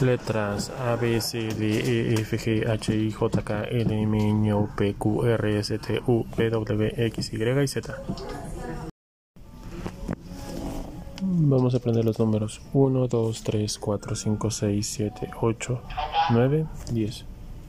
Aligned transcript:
Letras 0.00 0.70
A, 0.70 0.96
B, 0.96 1.20
C, 1.20 1.48
D, 1.48 2.12
E, 2.12 2.14
F, 2.20 2.38
G, 2.38 2.64
H, 2.66 2.94
I, 2.94 3.12
J, 3.12 3.42
K, 3.42 3.64
L, 3.70 3.92
M, 3.92 4.14
N, 4.14 4.52
O, 4.52 4.68
P, 4.76 4.94
Q, 4.94 5.24
R, 5.24 5.58
S, 5.58 5.78
T, 5.78 6.00
U, 6.06 6.26
V, 6.36 6.50
W, 6.50 6.92
X, 6.96 7.32
Y 7.32 7.42
y 7.42 7.68
Z. 7.68 7.94
Vamos 11.22 11.74
a 11.74 11.76
aprender 11.78 12.04
los 12.04 12.18
números 12.18 12.60
1, 12.72 13.08
2, 13.08 13.42
3, 13.42 13.78
4, 13.78 14.16
5, 14.16 14.50
6, 14.50 14.86
7, 14.86 15.30
8, 15.40 15.82
9, 16.30 16.66
10. 16.92 17.33